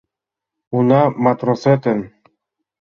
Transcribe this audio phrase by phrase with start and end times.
[0.77, 1.99] Уна матросетын...